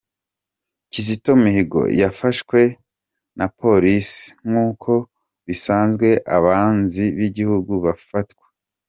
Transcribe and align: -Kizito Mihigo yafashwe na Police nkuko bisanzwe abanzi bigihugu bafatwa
-Kizito 0.87 1.31
Mihigo 1.43 1.81
yafashwe 2.01 2.59
na 3.37 3.45
Police 3.59 4.17
nkuko 4.49 4.91
bisanzwe 5.45 6.07
abanzi 6.37 7.05
bigihugu 7.19 7.73
bafatwa 7.85 8.45